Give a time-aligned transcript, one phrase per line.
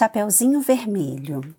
[0.00, 1.54] Chapeuzinho Vermelho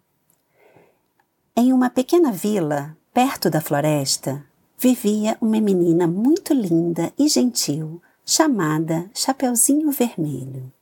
[1.55, 4.44] Em uma pequena vila, perto da floresta,
[4.80, 10.74] vivia uma menina muito linda e gentil chamada Chapeuzinho Vermelho.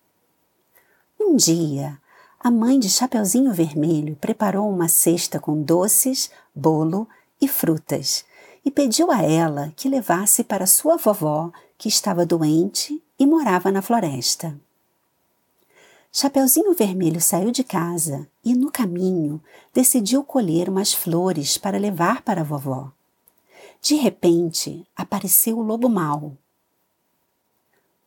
[1.19, 1.99] Um dia,
[2.39, 7.09] a mãe de Chapeuzinho Vermelho preparou uma cesta com doces, bolo
[7.41, 8.23] e frutas
[8.63, 13.81] e pediu a ela que levasse para sua vovó, que estava doente e morava na
[13.81, 14.57] floresta.
[16.11, 19.41] Chapeuzinho Vermelho saiu de casa e, no caminho,
[19.71, 22.91] decidiu colher umas flores para levar para a vovó.
[23.79, 26.35] De repente, apareceu o lobo mau.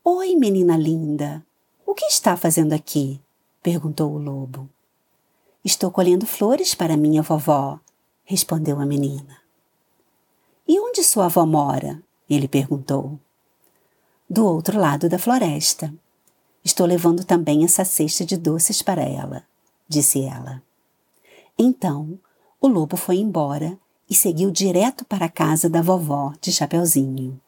[0.05, 1.47] Oi, menina linda!
[1.87, 3.21] O que está fazendo aqui?
[3.63, 4.69] perguntou o lobo.
[5.65, 7.79] Estou colhendo flores para minha vovó,
[8.25, 9.41] respondeu a menina.
[10.67, 12.03] E onde sua avó mora?
[12.29, 13.19] ele perguntou.
[14.29, 15.95] Do outro lado da floresta.
[16.65, 19.45] Estou levando também essa cesta de doces para ela,
[19.89, 20.63] disse ela.
[21.59, 22.19] Então,
[22.61, 27.41] o lobo foi embora e seguiu direto para a casa da vovó de Chapeuzinho.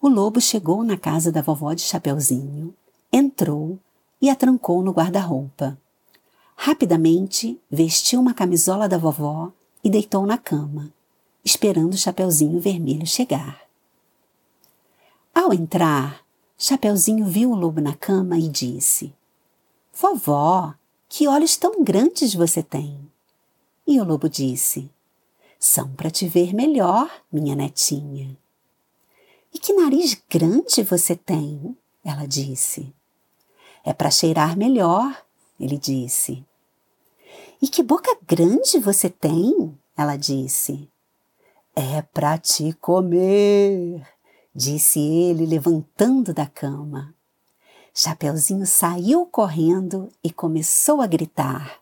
[0.00, 2.74] O lobo chegou na casa da vovó de Chapeuzinho,
[3.12, 3.78] entrou
[4.20, 5.78] e a trancou no guarda-roupa.
[6.56, 10.92] Rapidamente vestiu uma camisola da vovó e deitou na cama,
[11.44, 13.60] esperando o Chapeuzinho Vermelho chegar.
[15.34, 16.23] Ao entrar,
[16.66, 19.14] Chapeuzinho viu o lobo na cama e disse:
[19.92, 20.72] Vovó,
[21.10, 22.98] que olhos tão grandes você tem!
[23.86, 24.90] E o lobo disse:
[25.58, 28.34] São para te ver melhor, minha netinha.
[29.52, 31.76] E que nariz grande você tem!
[32.02, 32.90] Ela disse.
[33.84, 35.22] É para cheirar melhor,
[35.60, 36.42] ele disse.
[37.60, 39.78] E que boca grande você tem!
[39.94, 40.88] Ela disse.
[41.76, 44.13] É para te comer,
[44.54, 47.14] disse ele, levantando da cama.
[47.92, 51.80] Chapeuzinho saiu correndo e começou a gritar.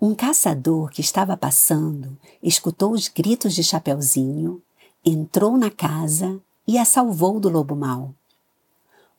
[0.00, 4.62] Um caçador que estava passando escutou os gritos de Chapeuzinho,
[5.04, 8.14] entrou na casa e a salvou do lobo mau.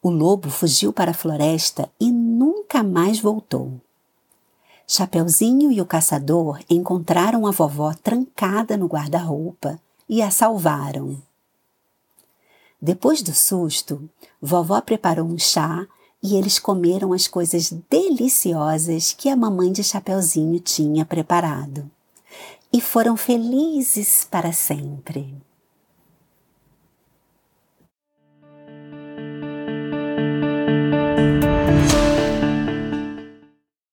[0.01, 3.81] O lobo fugiu para a floresta e nunca mais voltou.
[4.87, 11.21] Chapeuzinho e o caçador encontraram a vovó trancada no guarda-roupa e a salvaram.
[12.81, 14.09] Depois do susto,
[14.41, 15.87] vovó preparou um chá
[16.21, 21.89] e eles comeram as coisas deliciosas que a mamãe de Chapeuzinho tinha preparado.
[22.71, 25.35] E foram felizes para sempre.